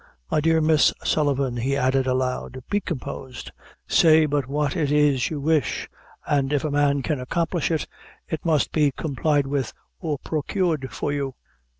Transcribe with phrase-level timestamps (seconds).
[0.31, 3.51] My dear Miss Sullivan," he added, aloud, "be composed
[3.85, 5.87] say but what it is you wish,
[6.25, 7.85] and if a man can accomplish it,
[8.27, 11.35] it must be complied with, or procured for you."